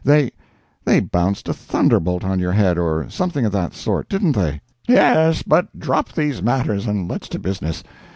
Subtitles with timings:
[0.03, 5.43] They—they bounced a thunderbolt on your head, or something of that sort, didn't they?" "Yes,
[5.43, 7.83] but drop these matters and let's to business.